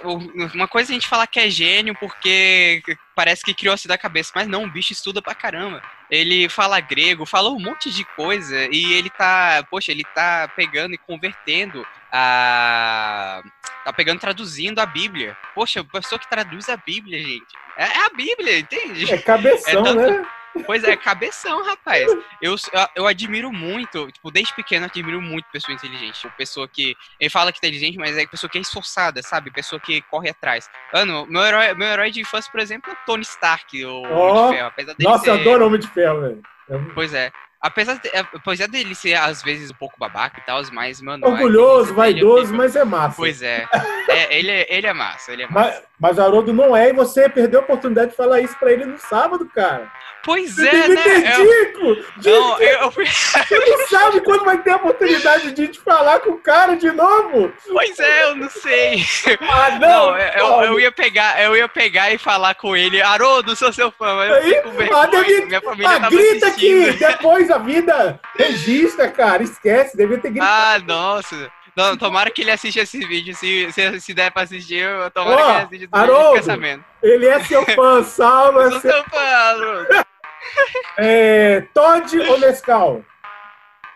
uma 0.56 0.68
coisa 0.68 0.90
é 0.90 0.92
a 0.92 0.96
gente 0.96 1.08
falar 1.08 1.28
que 1.28 1.40
é 1.40 1.48
gênio 1.52 1.96
porque 2.00 2.82
parece 3.16 3.44
que 3.44 3.54
criou 3.54 3.76
assim 3.76 3.88
da 3.88 3.96
cabeça, 3.96 4.32
mas 4.34 4.48
não, 4.48 4.64
o 4.64 4.72
bicho 4.72 4.92
estuda 4.92 5.22
pra 5.22 5.36
caramba. 5.36 5.84
Ele 6.10 6.50
fala 6.50 6.80
grego, 6.80 7.28
fala 7.28 7.52
um 7.52 7.60
monte 7.60 7.92
de 7.92 8.04
coisa 8.16 8.68
e 8.72 8.92
ele 8.94 9.12
tá, 9.12 9.64
poxa, 9.70 9.92
ele 9.92 10.04
tá 10.16 10.52
pegando 10.56 10.96
e 10.96 10.98
convertendo 10.98 11.86
a. 12.12 13.44
Tá 13.86 13.94
pegando, 13.94 14.20
traduzindo 14.20 14.80
a 14.80 14.88
Bíblia. 14.88 15.38
Poxa, 15.54 15.82
a 15.82 15.84
pessoa 16.02 16.18
que 16.18 16.28
traduz 16.28 16.70
a 16.70 16.78
Bíblia, 16.78 17.20
gente. 17.20 17.46
É, 17.78 17.84
é 17.84 18.06
a 18.08 18.10
Bíblia, 18.10 18.58
entende? 18.58 19.14
É 19.14 19.18
cabeção, 19.20 19.82
É 19.82 19.84
tanto- 19.84 20.12
né? 20.12 20.26
Pois 20.66 20.84
é, 20.84 20.96
cabeção, 20.96 21.64
rapaz. 21.64 22.06
Eu, 22.42 22.56
eu 22.96 23.08
admiro 23.08 23.52
muito, 23.52 24.12
tipo, 24.12 24.32
desde 24.32 24.54
pequeno 24.54 24.86
eu 24.86 24.90
admiro 24.90 25.22
muito 25.22 25.46
pessoa 25.52 25.74
inteligente. 25.74 26.22
Tipo, 26.22 26.36
pessoa 26.38 26.68
que. 26.68 26.96
Ele 27.20 27.30
fala 27.30 27.52
que 27.52 27.58
é 27.58 27.68
inteligente, 27.68 27.98
mas 27.98 28.18
é 28.18 28.26
pessoa 28.26 28.50
que 28.50 28.58
é 28.58 28.62
esforçada, 28.62 29.22
sabe? 29.22 29.52
Pessoa 29.52 29.80
que 29.80 30.02
corre 30.04 30.30
atrás. 30.30 30.70
Mano, 30.94 31.26
meu 31.28 31.44
herói, 31.44 31.74
meu 31.74 31.88
herói 31.88 32.12
de 32.12 32.22
infância, 32.22 32.52
por 32.52 32.60
exemplo, 32.60 32.92
é 32.92 32.96
Tony 33.06 33.24
Stark, 33.24 33.86
o 33.86 34.02
Homem 34.02 34.14
Ó, 34.14 34.48
de 34.50 34.56
Ferro. 34.56 34.68
Apesar 34.68 34.94
dele 34.94 35.10
Nossa, 35.10 35.24
ser. 35.24 35.30
eu 35.30 35.36
adoro 35.36 35.66
Homem 35.68 35.80
de 35.80 35.88
Ferro, 35.88 36.22
velho. 36.22 36.42
É 36.70 36.78
Pois 36.94 37.14
é. 37.14 37.32
Apesar, 37.64 37.98
de, 37.98 38.10
apesar 38.14 38.68
dele 38.68 38.94
ser, 38.94 39.14
às 39.14 39.42
vezes, 39.42 39.72
um 39.72 39.76
pouco 39.76 39.98
babaca 39.98 40.38
e 40.38 40.44
tal, 40.44 40.62
mas, 40.74 41.00
mano. 41.00 41.26
a 41.26 41.30
Orgulhoso, 41.30 41.92
é 41.92 41.96
vaidoso, 41.96 42.54
mas 42.54 42.76
é 42.76 42.84
massa. 42.84 43.16
Pois 43.16 43.42
é. 43.42 43.66
é 44.10 44.38
ele, 44.38 44.52
é 44.52 44.66
ele 44.70 44.86
é 44.86 44.94
massa, 44.94 45.32
ele 45.32 45.44
é 45.44 45.48
massa. 45.48 45.70
Mas, 45.70 45.84
mas 46.04 46.20
Haroldo 46.20 46.52
não 46.52 46.76
é, 46.76 46.90
e 46.90 46.94
você 46.94 47.30
perdeu 47.30 47.62
a 47.62 47.64
oportunidade 47.64 48.12
de 48.12 48.18
falar 48.18 48.42
isso 48.42 48.56
pra 48.60 48.74
ele 48.74 48.84
no 48.84 48.98
sábado, 48.98 49.50
cara. 49.56 49.90
Pois 50.26 50.56
Você 50.56 50.68
é, 50.70 50.88
né? 50.88 50.96
ter 51.04 51.40
Eu! 51.40 51.96
Dito 52.18 52.30
não, 52.30 52.62
eu, 52.62 52.80
eu- 52.80 52.92
Você 52.92 53.60
não 53.60 53.88
sabe 53.88 54.22
quando 54.22 54.46
vai 54.46 54.58
ter 54.62 54.72
a 54.72 54.76
oportunidade 54.78 55.52
de 55.54 55.68
te 55.68 55.80
falar 55.82 56.20
com 56.20 56.32
o 56.32 56.40
cara 56.40 56.76
de 56.76 56.90
novo? 56.92 57.52
pois 57.72 57.98
é, 58.00 58.24
eu 58.24 58.36
não 58.36 58.50
sei. 58.50 59.02
Ah, 59.42 59.72
Não, 59.80 59.80
não! 60.12 60.18
eu, 60.18 60.48
eu, 60.48 60.62
eu 60.74 60.80
ia 60.80 60.92
pegar, 60.92 61.42
eu 61.42 61.56
ia 61.58 61.68
pegar 61.70 62.12
e 62.14 62.18
falar 62.18 62.56
com 62.56 62.76
ele, 62.76 63.02
Haroldo, 63.02 63.56
sou 63.56 63.72
seu 63.74 63.90
fã, 63.92 64.16
mas 64.16 64.30
eu 64.30 64.36
Aí, 64.36 64.62
com 64.62 64.72
vergonha, 64.72 65.02
ah, 65.02 65.06
devia- 65.08 65.46
minha 65.46 65.62
família 65.62 65.90
Ah, 65.90 66.00
tava 66.00 66.16
grita 66.16 66.48
assistindo. 66.48 66.90
aqui! 66.90 66.98
Depois 67.00 67.52
a 67.52 67.58
vida 67.58 68.20
registra, 68.38 69.10
cara. 69.10 69.44
Esquece, 69.44 69.96
devia 69.98 70.18
ter 70.20 70.30
gritado. 70.32 70.52
Ah, 70.54 70.80
nossa. 70.86 71.52
Não, 71.76 71.98
tomara 71.98 72.30
que 72.30 72.42
ele 72.42 72.52
assista 72.52 72.82
esse 72.82 73.00
vídeo, 73.06 73.36
se, 73.36 73.72
se, 73.72 74.00
se 74.00 74.14
der 74.14 74.32
pra 74.32 74.44
assistir, 74.44 74.76
eu 74.84 75.10
tomara 75.12 75.36
Ó, 75.36 75.46
que 75.46 75.52
ele 75.52 75.58
assista 75.58 75.86
esse 75.86 75.90
Haroldo, 75.92 76.44
sabendo. 76.44 76.86
Ele 77.02 77.26
é 77.26 77.40
seu 77.44 77.66
fã, 77.66 78.04
Saulo. 78.04 78.62
Eu 78.62 78.68
É 78.68 78.72
sou 78.72 78.80
seu... 78.82 78.92
seu 78.92 79.04
fã, 79.06 80.06
é, 80.98 81.62
Todd 81.74 82.20
ou 82.20 82.40
Nescau? 82.40 83.04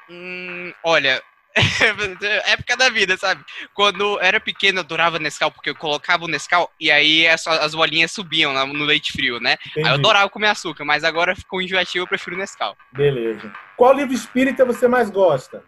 Hum, 0.10 0.74
olha, 0.84 1.22
época 2.46 2.78
da 2.78 2.90
vida, 2.90 3.18
sabe? 3.18 3.44
Quando 3.74 4.20
era 4.22 4.40
pequeno, 4.40 4.80
eu 4.80 4.84
adorava 4.84 5.20
Nescau, 5.20 5.52
porque 5.52 5.70
eu 5.70 5.76
colocava 5.76 6.26
o 6.26 6.28
Nescau 6.28 6.72
e 6.80 6.90
aí 6.92 7.28
as, 7.28 7.46
as 7.48 7.74
bolinhas 7.76 8.12
subiam 8.12 8.54
no 8.68 8.86
leite 8.86 9.12
frio, 9.12 9.40
né? 9.40 9.52
Aí 9.52 9.72
eu 9.76 9.82
Entendi. 9.82 9.90
adorava 10.00 10.30
comer 10.30 10.48
açúcar, 10.48 10.86
mas 10.86 11.04
agora 11.04 11.36
ficou 11.36 11.62
enjoativo, 11.62 12.04
eu 12.04 12.08
prefiro 12.08 12.38
Nescau. 12.38 12.76
Beleza. 12.94 13.52
Qual 13.76 13.94
livro 13.94 14.14
espírita 14.14 14.66
você 14.66 14.88
mais 14.88 15.10
gosta? 15.10 15.64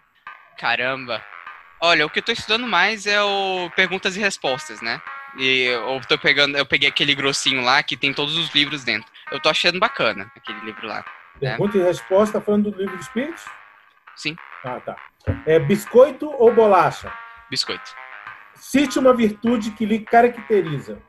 Caramba. 0.57 1.23
Olha, 1.81 2.05
o 2.05 2.09
que 2.09 2.19
eu 2.19 2.23
tô 2.23 2.31
estudando 2.31 2.67
mais 2.67 3.07
é 3.07 3.21
o 3.21 3.69
Perguntas 3.75 4.17
e 4.17 4.19
Respostas, 4.19 4.81
né? 4.81 5.01
E 5.37 5.65
eu 5.65 6.01
tô 6.07 6.17
pegando, 6.17 6.57
eu 6.57 6.65
peguei 6.65 6.89
aquele 6.89 7.15
grossinho 7.15 7.61
lá 7.61 7.81
que 7.81 7.95
tem 7.95 8.13
todos 8.13 8.35
os 8.37 8.53
livros 8.53 8.83
dentro. 8.83 9.09
Eu 9.31 9.39
tô 9.39 9.47
achando 9.47 9.79
bacana 9.79 10.29
aquele 10.35 10.59
livro 10.61 10.85
lá. 10.85 11.05
É. 11.41 11.51
Pergunta 11.51 11.77
e 11.77 11.81
resposta 11.81 12.41
falando 12.41 12.71
do 12.71 12.77
livro 12.77 12.97
de 12.97 13.03
espíritos? 13.03 13.45
Sim. 14.15 14.35
Ah, 14.65 14.81
tá. 14.81 14.95
É 15.45 15.57
biscoito 15.57 16.29
ou 16.29 16.53
bolacha? 16.53 17.13
Biscoito. 17.49 17.95
Cite 18.55 18.99
uma 18.99 19.13
virtude 19.13 19.71
que 19.71 19.85
lhe 19.85 19.99
caracteriza. 19.99 21.01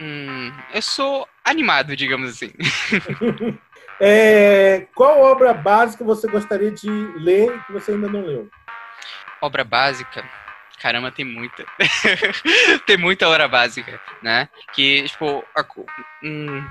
Hum, 0.00 0.50
eu 0.72 0.80
sou 0.80 1.28
animado, 1.44 1.94
digamos 1.94 2.30
assim. 2.30 2.52
É, 4.02 4.86
qual 4.94 5.20
obra 5.20 5.52
básica 5.52 6.02
você 6.02 6.26
gostaria 6.26 6.70
de 6.70 6.88
ler 7.18 7.54
e 7.54 7.60
que 7.64 7.72
você 7.72 7.92
ainda 7.92 8.08
não 8.08 8.22
leu? 8.22 8.48
Obra 9.40 9.64
básica. 9.64 10.24
Caramba, 10.80 11.10
tem 11.10 11.24
muita. 11.24 11.64
tem 12.86 12.96
muita 12.96 13.28
hora 13.28 13.46
básica, 13.46 14.00
né? 14.22 14.48
Que, 14.72 15.04
tipo, 15.04 15.44
a 15.54 15.64
hum, 16.22 16.66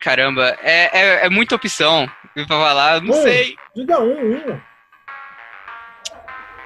caramba, 0.00 0.56
é, 0.62 0.98
é, 0.98 1.26
é 1.26 1.28
muita 1.28 1.54
opção 1.54 2.10
pra 2.34 2.46
falar, 2.46 3.02
não 3.02 3.12
sei. 3.14 3.56
Diga 3.74 4.00
um, 4.00 4.36
um. 4.36 4.60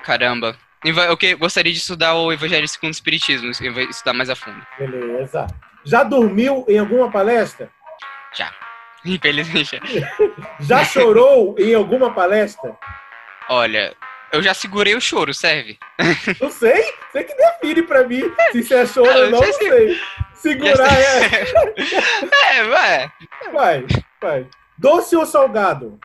Caramba. 0.03 0.57
Eu 0.85 1.39
gostaria 1.39 1.73
de 1.73 1.79
estudar 1.79 2.15
o 2.15 2.31
Evangelho 2.31 2.69
segundo 2.69 2.91
o 2.91 2.93
Espiritismo, 2.93 3.51
estudar 3.51 4.13
mais 4.13 4.29
a 4.29 4.37
fundo. 4.37 4.65
Beleza. 4.79 5.47
Já 5.83 6.05
dormiu 6.05 6.65
em 6.69 6.79
alguma 6.79 7.11
palestra? 7.11 7.71
Infelizmente. 9.05 9.79
Já 10.61 10.85
chorou 10.85 11.55
em 11.59 11.75
alguma 11.75 12.13
palestra? 12.13 12.75
Olha, 13.49 13.95
eu 14.35 14.43
já 14.43 14.53
segurei 14.53 14.95
o 14.95 15.01
choro, 15.01 15.33
serve? 15.33 15.79
Não 16.41 16.51
sei. 16.51 16.93
Você 17.13 17.25
que 17.25 17.35
define 17.37 17.83
pra 17.83 18.03
mim 18.05 18.23
se 18.51 18.59
isso 18.59 18.75
é 18.75 18.85
choro 18.87 19.09
ou 19.09 19.31
não, 19.31 19.41
não 19.41 19.53
sei. 19.53 19.69
sei. 19.69 20.01
Segurar 20.35 20.93
é. 20.93 21.45
é, 22.59 22.65
vai. 22.65 23.13
Vai, 23.53 23.87
vai. 24.21 24.47
Doce 24.77 25.15
ou 25.15 25.25
salgado? 25.25 25.99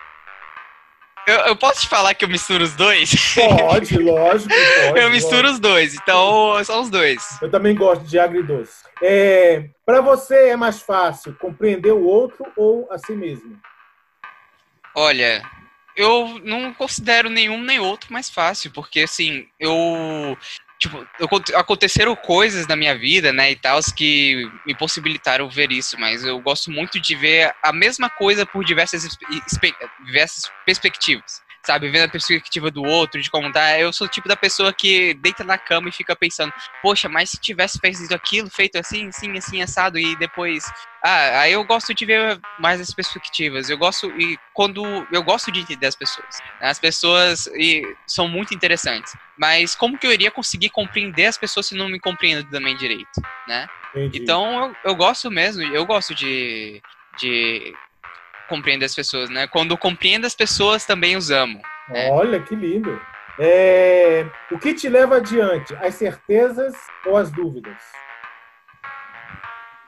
Eu, 1.27 1.39
eu 1.47 1.55
posso 1.55 1.81
te 1.81 1.87
falar 1.87 2.13
que 2.13 2.23
eu 2.23 2.29
misturo 2.29 2.63
os 2.63 2.75
dois? 2.75 3.35
Pode, 3.35 3.97
lógico. 4.01 4.53
Pode, 4.87 4.99
eu 4.99 5.09
misturo 5.09 5.47
lógico. 5.47 5.53
os 5.53 5.59
dois, 5.59 5.93
então 5.95 6.63
são 6.63 6.81
os 6.81 6.89
dois. 6.89 7.37
Eu 7.41 7.49
também 7.49 7.75
gosto 7.75 8.03
de 8.03 8.17
agridoce. 8.17 8.83
É, 9.01 9.69
para 9.85 10.01
você 10.01 10.49
é 10.49 10.55
mais 10.55 10.81
fácil 10.81 11.35
compreender 11.35 11.91
o 11.91 12.03
outro 12.03 12.45
ou 12.55 12.87
a 12.91 12.97
si 12.97 13.13
mesmo? 13.13 13.59
Olha, 14.95 15.43
eu 15.99 16.39
não 16.45 16.73
considero 16.73 17.29
nenhum 17.29 17.61
nem 17.61 17.77
outro 17.77 18.11
mais 18.13 18.29
fácil, 18.29 18.71
porque 18.71 19.01
assim, 19.01 19.45
eu. 19.59 20.37
Tipo, 20.79 21.05
aconteceram 21.55 22.15
coisas 22.15 22.65
na 22.65 22.73
minha 22.73 22.97
vida, 22.97 23.33
né, 23.33 23.51
e 23.51 23.55
tal, 23.57 23.81
que 23.93 24.49
me 24.65 24.73
possibilitaram 24.73 25.49
ver 25.49 25.73
isso, 25.73 25.99
mas 25.99 26.23
eu 26.23 26.39
gosto 26.39 26.71
muito 26.71 27.01
de 27.01 27.15
ver 27.15 27.53
a 27.61 27.73
mesma 27.73 28.09
coisa 28.09 28.45
por 28.45 28.63
diversas, 28.63 29.05
diversas 30.05 30.49
perspectivas. 30.65 31.41
Sabe, 31.65 31.89
vendo 31.89 32.05
a 32.05 32.11
perspectiva 32.11 32.71
do 32.71 32.83
outro, 32.83 33.21
de 33.21 33.29
como 33.29 33.51
tá. 33.51 33.77
Eu 33.79 33.91
sou 33.91 34.07
o 34.07 34.09
tipo 34.09 34.27
da 34.27 34.35
pessoa 34.35 34.73
que 34.73 35.13
deita 35.15 35.43
na 35.43 35.57
cama 35.57 35.89
e 35.89 35.91
fica 35.91 36.15
pensando, 36.15 36.53
poxa, 36.81 37.09
mas 37.09 37.31
se 37.31 37.37
tivesse 37.37 37.77
feito 37.79 38.13
aquilo, 38.13 38.49
feito 38.49 38.77
assim, 38.77 39.09
assim, 39.09 39.37
assim, 39.37 39.61
assado, 39.61 39.99
e 39.99 40.15
depois 40.17 40.63
ah, 41.03 41.41
aí 41.41 41.53
eu 41.53 41.63
gosto 41.63 41.93
de 41.93 42.05
ver 42.05 42.39
mais 42.59 42.81
as 42.81 42.93
perspectivas. 42.93 43.69
Eu 43.69 43.77
gosto 43.77 44.09
e 44.19 44.37
quando 44.53 44.83
eu 45.11 45.23
gosto 45.23 45.51
de 45.51 45.61
entender 45.61 45.87
as 45.87 45.95
pessoas. 45.95 46.39
As 46.59 46.79
pessoas 46.79 47.47
e, 47.55 47.83
são 48.05 48.27
muito 48.27 48.53
interessantes. 48.53 49.15
Mas 49.37 49.75
como 49.75 49.97
que 49.97 50.05
eu 50.05 50.11
iria 50.11 50.31
conseguir 50.31 50.69
compreender 50.69 51.27
as 51.27 51.37
pessoas 51.37 51.67
se 51.67 51.75
não 51.75 51.87
me 51.87 51.99
compreendo 51.99 52.49
também 52.49 52.75
direito, 52.75 53.09
né? 53.47 53.67
Entendi. 53.95 54.21
Então 54.21 54.65
eu, 54.65 54.75
eu 54.91 54.95
gosto 54.95 55.31
mesmo. 55.31 55.61
Eu 55.63 55.85
gosto 55.85 56.13
de 56.13 56.81
de 57.17 57.73
compreender 58.49 58.85
as 58.85 58.93
pessoas, 58.95 59.29
né? 59.29 59.47
Quando 59.47 59.71
eu 59.71 59.77
compreendo 59.77 60.25
as 60.27 60.35
pessoas 60.35 60.85
também 60.85 61.15
os 61.15 61.31
amo. 61.31 61.61
é. 61.93 62.09
Olha 62.09 62.41
que 62.41 62.55
lindo. 62.55 63.01
É, 63.39 64.25
o 64.51 64.59
que 64.59 64.73
te 64.73 64.89
leva 64.89 65.15
adiante? 65.17 65.73
As 65.75 65.95
certezas 65.95 66.73
ou 67.05 67.15
as 67.15 67.31
dúvidas? 67.31 67.77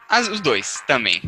As- 0.08 0.28
os 0.30 0.40
dois 0.40 0.82
também. 0.88 1.22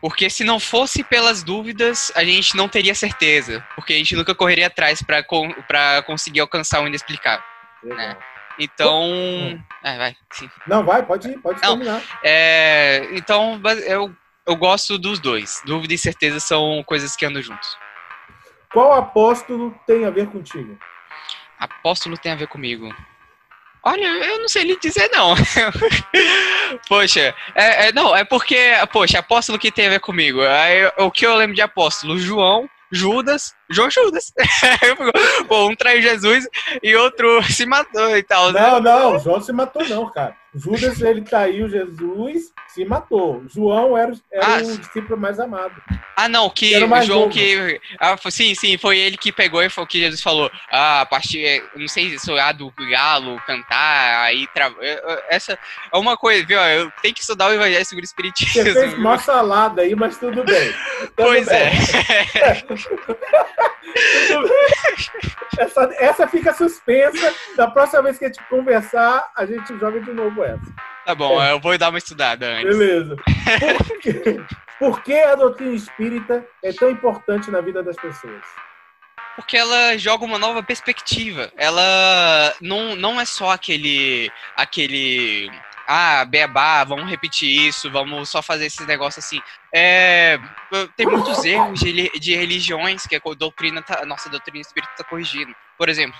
Porque 0.00 0.28
se 0.30 0.44
não 0.44 0.60
fosse 0.60 1.02
pelas 1.02 1.42
dúvidas, 1.42 2.12
a 2.14 2.22
gente 2.22 2.56
não 2.56 2.68
teria 2.68 2.94
certeza. 2.94 3.64
Porque 3.74 3.94
a 3.94 3.96
gente 3.96 4.14
nunca 4.14 4.34
correria 4.34 4.66
atrás 4.68 5.02
pra 5.02 6.02
conseguir 6.04 6.40
alcançar 6.40 6.82
o 6.82 6.86
inexplicável. 6.86 7.44
Legal. 7.82 8.16
Então. 8.58 9.62
Ah, 9.82 9.96
vai, 9.96 10.16
sim. 10.32 10.48
Não, 10.66 10.84
vai, 10.84 11.02
pode, 11.04 11.28
pode 11.38 11.60
Não. 11.62 11.70
terminar. 11.76 12.02
É, 12.22 13.08
então, 13.12 13.60
eu, 13.86 14.14
eu 14.46 14.56
gosto 14.56 14.98
dos 14.98 15.18
dois. 15.18 15.60
Dúvida 15.64 15.94
e 15.94 15.98
certeza 15.98 16.40
são 16.40 16.82
coisas 16.84 17.16
que 17.16 17.24
andam 17.26 17.42
juntos. 17.42 17.76
Qual 18.72 18.92
apóstolo 18.92 19.74
tem 19.86 20.04
a 20.04 20.10
ver 20.10 20.26
contigo? 20.28 20.78
Apóstolo 21.58 22.16
tem 22.18 22.32
a 22.32 22.36
ver 22.36 22.46
comigo. 22.48 22.94
Olha, 23.82 24.04
eu 24.04 24.40
não 24.40 24.48
sei 24.48 24.64
lhe 24.64 24.76
dizer, 24.78 25.08
não. 25.12 25.34
poxa, 26.88 27.34
é, 27.54 27.88
é- 27.88 27.92
não, 27.92 28.14
é 28.14 28.24
porque, 28.24 28.58
poxa, 28.92 29.20
apóstolo 29.20 29.58
que 29.58 29.70
tem 29.70 29.86
a 29.86 29.90
ver 29.90 30.00
comigo. 30.00 30.40
Aí, 30.42 30.90
o 30.98 31.10
que 31.10 31.24
eu 31.24 31.34
lembro 31.36 31.54
de 31.54 31.62
apóstolo? 31.62 32.18
João, 32.18 32.68
Judas, 32.90 33.54
João 33.70 33.90
Judas. 33.90 34.32
Pô, 35.48 35.68
um 35.68 35.76
traiu 35.76 36.02
Jesus 36.02 36.46
e 36.82 36.94
outro 36.96 37.42
se 37.50 37.64
matou 37.64 38.16
e 38.16 38.22
tal. 38.22 38.52
né? 38.52 38.60
Não, 38.60 38.80
não, 38.80 39.18
João 39.18 39.40
se 39.40 39.52
matou 39.52 39.86
não, 39.88 40.10
cara. 40.10 40.36
Judas, 40.56 41.00
ele 41.02 41.20
traiu 41.20 41.68
Jesus, 41.68 42.50
se 42.68 42.84
matou. 42.84 43.44
João 43.48 43.96
era, 43.96 44.10
o- 44.12 44.20
era 44.32 44.46
Ah, 44.46 44.58
o 44.58 44.78
discípulo 44.78 45.20
mais 45.20 45.38
amado. 45.38 45.74
Ah, 46.16 46.28
não, 46.30 46.48
que 46.48 46.72
João 47.06 47.20
novo. 47.20 47.32
que. 47.34 47.78
Ah, 48.00 48.16
sim, 48.30 48.54
sim, 48.54 48.78
foi 48.78 48.98
ele 48.98 49.18
que 49.18 49.30
pegou 49.30 49.62
e 49.62 49.68
foi 49.68 49.84
o 49.84 49.86
que 49.86 49.98
Jesus 50.00 50.22
falou. 50.22 50.50
Ah, 50.72 51.02
a 51.02 51.06
partir. 51.06 51.62
Não 51.76 51.86
sei 51.86 52.18
se 52.18 52.32
é 52.32 52.52
do 52.54 52.72
galo, 52.90 53.38
cantar, 53.46 54.22
aí. 54.24 54.46
Tra... 54.54 54.72
eh, 54.80 55.02
eh, 55.06 55.24
Essa 55.28 55.58
é 55.92 55.96
uma 55.98 56.16
coisa, 56.16 56.44
viu? 56.46 56.58
Eu 56.58 56.90
tenho 57.02 57.14
que 57.14 57.20
estudar 57.20 57.48
o 57.48 57.52
Evangelho 57.52 57.84
segundo 57.84 58.04
o 58.04 58.06
Você 58.06 58.12
Espiritismo. 58.12 58.62
fez 58.72 58.90
viu? 58.92 58.98
uma 59.00 59.18
salada 59.18 59.82
aí, 59.82 59.94
mas 59.94 60.16
tudo 60.16 60.42
bem. 60.42 60.72
Tudo 60.98 61.12
Pois 61.16 61.46
bem. 61.46 61.58
é. 61.58 62.56
Essa, 65.58 65.88
essa 65.98 66.28
fica 66.28 66.52
suspensa. 66.52 67.34
Da 67.56 67.70
próxima 67.70 68.02
vez 68.02 68.18
que 68.18 68.26
a 68.26 68.28
gente 68.28 68.42
conversar, 68.48 69.24
a 69.34 69.46
gente 69.46 69.78
joga 69.78 70.00
de 70.00 70.12
novo 70.12 70.44
essa. 70.44 70.60
Tá 71.06 71.14
bom, 71.14 71.42
eu 71.42 71.58
vou 71.58 71.78
dar 71.78 71.88
uma 71.88 71.98
estudada 71.98 72.46
antes. 72.46 72.76
Beleza. 72.76 73.16
Por 73.88 73.98
que, 74.00 74.44
por 74.78 75.02
que 75.02 75.14
a 75.14 75.34
doutrina 75.34 75.72
espírita 75.72 76.44
é 76.62 76.72
tão 76.72 76.90
importante 76.90 77.50
na 77.50 77.62
vida 77.62 77.82
das 77.82 77.96
pessoas? 77.96 78.42
Porque 79.36 79.56
ela 79.56 79.96
joga 79.98 80.24
uma 80.24 80.38
nova 80.38 80.62
perspectiva. 80.62 81.52
Ela 81.56 82.54
não, 82.60 82.96
não 82.96 83.20
é 83.20 83.24
só 83.24 83.50
aquele. 83.50 84.30
aquele. 84.56 85.50
Ah, 85.86 86.24
beabá, 86.24 86.82
vamos 86.84 87.08
repetir 87.08 87.68
isso, 87.68 87.90
vamos 87.90 88.28
só 88.28 88.42
fazer 88.42 88.66
esse 88.66 88.84
negócio 88.84 89.20
assim. 89.20 89.40
É, 89.72 90.38
tem 90.96 91.06
muitos 91.06 91.44
erros 91.44 91.78
de, 91.78 92.10
de 92.18 92.34
religiões 92.34 93.06
que 93.06 93.14
a 93.16 93.20
doutrina 93.38 93.80
tá, 93.82 94.00
a 94.02 94.06
nossa 94.06 94.28
doutrina 94.28 94.60
espírita 94.60 94.92
está 94.92 95.04
corrigindo. 95.04 95.54
Por 95.78 95.88
exemplo, 95.88 96.18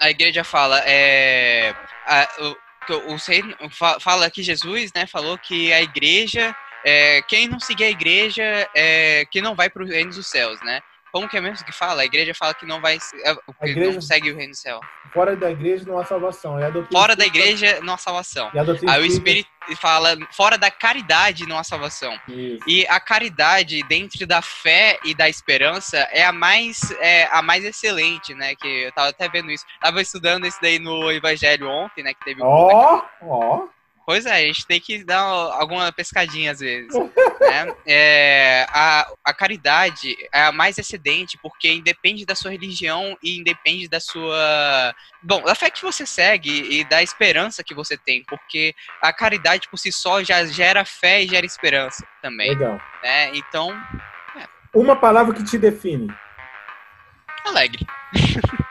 a 0.00 0.10
igreja 0.10 0.44
fala. 0.44 0.80
É, 0.86 1.74
a- 2.06 2.28
o, 2.40 3.14
o, 3.14 3.70
fa- 3.70 3.98
fala 4.00 4.30
que 4.30 4.42
Jesus 4.42 4.92
né, 4.94 5.06
falou 5.06 5.36
que 5.38 5.72
a 5.72 5.82
igreja. 5.82 6.54
É, 6.82 7.20
quem 7.28 7.46
não 7.46 7.60
seguir 7.60 7.84
a 7.84 7.90
igreja 7.90 8.66
é, 8.74 9.26
que 9.30 9.42
não 9.42 9.54
vai 9.54 9.68
para 9.68 9.82
o 9.82 9.86
reino 9.86 10.12
dos 10.12 10.26
céus, 10.26 10.58
né? 10.62 10.80
Como 11.12 11.28
que 11.28 11.36
é 11.36 11.40
mesmo 11.40 11.64
que 11.64 11.72
fala? 11.72 12.02
A 12.02 12.04
igreja 12.04 12.32
fala 12.34 12.54
que 12.54 12.66
não 12.66 12.80
vai, 12.80 12.96
é, 12.96 13.34
que 13.34 13.70
igreja- 13.70 13.92
não 13.92 14.00
segue 14.00 14.30
o 14.30 14.36
reino 14.36 14.52
do 14.52 14.56
céu. 14.56 14.80
Fora 15.12 15.34
da 15.36 15.50
igreja 15.50 15.84
não 15.86 15.98
há 15.98 16.04
salvação. 16.04 16.58
É 16.58 16.66
a 16.66 16.70
Fora 16.92 17.16
da 17.16 17.26
igreja 17.26 17.80
não 17.82 17.94
há 17.94 17.98
salvação. 17.98 18.50
A 18.54 18.62
doutrina 18.62 18.92
Aí 18.92 19.02
o 19.02 19.04
Espírito 19.06 19.48
fala, 19.76 20.16
fora 20.32 20.56
da 20.56 20.70
caridade 20.70 21.46
não 21.46 21.58
há 21.58 21.64
salvação. 21.64 22.16
Isso. 22.28 22.64
E 22.66 22.86
a 22.86 23.00
caridade 23.00 23.82
dentro 23.84 24.26
da 24.26 24.40
fé 24.40 24.98
e 25.04 25.14
da 25.14 25.28
esperança 25.28 25.98
é 26.12 26.24
a 26.24 26.32
mais 26.32 26.90
é 27.00 27.28
a 27.30 27.42
mais 27.42 27.64
excelente, 27.64 28.34
né? 28.34 28.54
Que 28.54 28.84
eu 28.84 28.92
tava 28.92 29.08
até 29.08 29.28
vendo 29.28 29.50
isso. 29.50 29.64
Tava 29.80 30.00
estudando 30.00 30.46
isso 30.46 30.58
daí 30.62 30.78
no 30.78 31.10
Evangelho 31.10 31.68
ontem, 31.68 32.02
né? 32.04 32.14
Que 32.14 32.24
teve. 32.24 32.42
Ó, 32.42 33.02
ó. 33.22 33.66
Pois 34.10 34.26
é, 34.26 34.34
a 34.34 34.40
gente 34.40 34.66
tem 34.66 34.80
que 34.80 35.04
dar 35.04 35.20
alguma 35.20 35.92
pescadinha 35.92 36.50
às 36.50 36.58
vezes. 36.58 36.92
né? 37.38 37.72
É, 37.86 38.66
a, 38.68 39.06
a 39.24 39.32
caridade 39.32 40.16
é 40.34 40.46
a 40.46 40.50
mais 40.50 40.76
excedente 40.78 41.38
porque 41.40 41.72
independe 41.72 42.26
da 42.26 42.34
sua 42.34 42.50
religião 42.50 43.16
e 43.22 43.38
independe 43.38 43.86
da 43.86 44.00
sua. 44.00 44.92
Bom, 45.22 45.40
da 45.42 45.54
fé 45.54 45.70
que 45.70 45.80
você 45.80 46.04
segue 46.04 46.50
e 46.50 46.82
da 46.82 47.00
esperança 47.00 47.62
que 47.62 47.72
você 47.72 47.96
tem, 47.96 48.24
porque 48.24 48.74
a 49.00 49.12
caridade 49.12 49.68
por 49.70 49.76
si 49.78 49.92
só 49.92 50.24
já 50.24 50.44
gera 50.44 50.84
fé 50.84 51.22
e 51.22 51.28
gera 51.28 51.46
esperança 51.46 52.04
também. 52.20 52.48
Legal. 52.48 52.80
Né? 53.04 53.30
Então, 53.36 53.80
Uma 54.74 54.96
palavra 54.96 55.32
que 55.32 55.44
te 55.44 55.56
define. 55.56 56.12
alegre. 57.44 57.86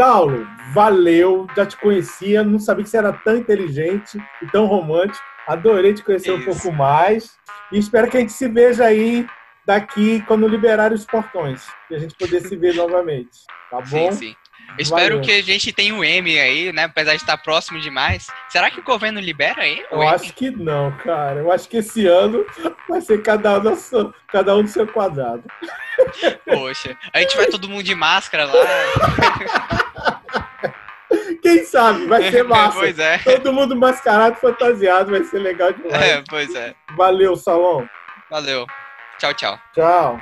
Saulo, 0.00 0.48
valeu. 0.72 1.46
Já 1.54 1.66
te 1.66 1.76
conhecia, 1.76 2.42
não 2.42 2.58
sabia 2.58 2.84
que 2.84 2.88
você 2.88 2.96
era 2.96 3.12
tão 3.12 3.36
inteligente 3.36 4.16
e 4.40 4.46
tão 4.46 4.64
romântico. 4.64 5.22
Adorei 5.46 5.92
te 5.92 6.02
conhecer 6.02 6.32
um 6.32 6.38
Isso. 6.38 6.46
pouco 6.46 6.72
mais. 6.72 7.36
E 7.70 7.78
espero 7.78 8.10
que 8.10 8.16
a 8.16 8.20
gente 8.20 8.32
se 8.32 8.48
veja 8.48 8.86
aí 8.86 9.26
daqui 9.66 10.24
quando 10.26 10.48
liberarem 10.48 10.96
os 10.96 11.04
portões. 11.04 11.66
E 11.90 11.96
a 11.96 11.98
gente 11.98 12.14
poder 12.14 12.40
se 12.40 12.56
ver 12.56 12.76
novamente. 12.76 13.40
Tá 13.70 13.76
bom? 13.90 14.10
Sim, 14.10 14.12
sim. 14.12 14.36
Espero 14.78 15.16
Valeu. 15.16 15.20
que 15.20 15.32
a 15.32 15.42
gente 15.42 15.70
tenha 15.70 15.94
um 15.94 16.02
M 16.02 16.38
aí, 16.38 16.72
né? 16.72 16.84
Apesar 16.84 17.10
de 17.10 17.16
estar 17.18 17.36
próximo 17.36 17.78
demais. 17.78 18.26
Será 18.48 18.70
que 18.70 18.80
o 18.80 18.84
governo 18.84 19.20
libera 19.20 19.62
aí? 19.62 19.84
Eu 19.90 20.02
M? 20.02 20.08
acho 20.08 20.32
que 20.32 20.50
não, 20.50 20.92
cara. 20.98 21.40
Eu 21.40 21.52
acho 21.52 21.68
que 21.68 21.76
esse 21.76 22.06
ano 22.06 22.46
vai 22.88 23.02
ser 23.02 23.20
cada 23.20 23.58
um, 23.58 23.62
no 23.64 23.76
seu, 23.76 24.14
cada 24.28 24.56
um 24.56 24.62
no 24.62 24.68
seu 24.68 24.86
quadrado. 24.86 25.44
Poxa, 26.46 26.96
a 27.12 27.20
gente 27.20 27.36
vai 27.36 27.46
todo 27.46 27.68
mundo 27.68 27.82
de 27.82 27.94
máscara 27.94 28.44
lá. 28.44 28.54
Quem 31.42 31.64
sabe? 31.64 32.06
Vai 32.06 32.30
ser 32.30 32.42
massa. 32.44 32.78
pois 32.78 32.98
é. 32.98 33.18
Todo 33.18 33.52
mundo 33.52 33.74
mascarado, 33.76 34.36
fantasiado, 34.36 35.10
vai 35.10 35.24
ser 35.24 35.38
legal 35.38 35.72
demais. 35.74 36.02
É, 36.02 36.22
pois 36.28 36.54
é. 36.54 36.74
Valeu, 36.96 37.36
Salom. 37.36 37.86
Valeu. 38.30 38.66
Tchau, 39.18 39.34
tchau. 39.34 39.58
Tchau. 39.74 40.20